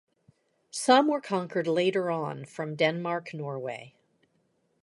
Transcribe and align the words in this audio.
Some 0.71 1.09
were 1.09 1.21
conquered 1.21 1.67
later 1.67 2.09
on 2.09 2.45
from 2.45 2.75
Denmark-Norway. 2.75 3.93